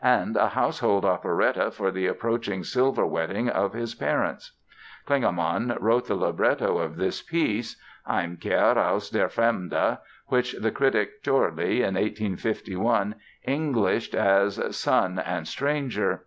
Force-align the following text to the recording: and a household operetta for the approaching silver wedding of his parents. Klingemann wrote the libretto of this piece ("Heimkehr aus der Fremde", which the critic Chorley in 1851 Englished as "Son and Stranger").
and 0.00 0.34
a 0.38 0.48
household 0.48 1.04
operetta 1.04 1.70
for 1.70 1.90
the 1.90 2.06
approaching 2.06 2.64
silver 2.64 3.04
wedding 3.04 3.50
of 3.50 3.74
his 3.74 3.94
parents. 3.94 4.52
Klingemann 5.06 5.76
wrote 5.78 6.06
the 6.06 6.14
libretto 6.14 6.78
of 6.78 6.96
this 6.96 7.20
piece 7.20 7.78
("Heimkehr 8.08 8.78
aus 8.78 9.10
der 9.10 9.28
Fremde", 9.28 9.98
which 10.28 10.54
the 10.54 10.70
critic 10.70 11.22
Chorley 11.22 11.82
in 11.82 11.96
1851 11.96 13.14
Englished 13.44 14.14
as 14.14 14.58
"Son 14.74 15.18
and 15.18 15.46
Stranger"). 15.46 16.24